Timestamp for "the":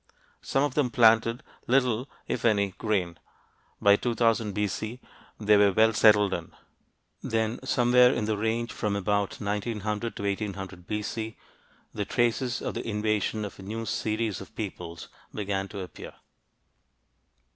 8.25-8.35, 11.93-12.05, 12.73-12.87